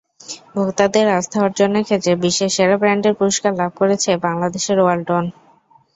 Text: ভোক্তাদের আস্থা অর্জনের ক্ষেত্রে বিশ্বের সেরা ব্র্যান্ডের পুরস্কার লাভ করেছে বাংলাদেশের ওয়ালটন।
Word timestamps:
ভোক্তাদের 0.55 1.05
আস্থা 1.17 1.37
অর্জনের 1.41 1.85
ক্ষেত্রে 1.87 2.11
বিশ্বের 2.23 2.51
সেরা 2.55 2.75
ব্র্যান্ডের 2.77 3.17
পুরস্কার 3.19 3.51
লাভ 3.55 3.71
করেছে 3.79 4.09
বাংলাদেশের 4.25 4.77
ওয়ালটন। 4.81 5.25